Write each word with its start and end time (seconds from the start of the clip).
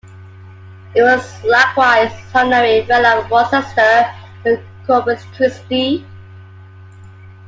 He 0.95 1.01
was 1.03 1.43
likewise 1.43 2.11
honorary 2.33 2.83
fellow 2.87 3.21
of 3.23 3.29
Worcester 3.29 4.11
and 4.45 4.59
Corpus 4.87 5.23
Christi. 5.37 6.03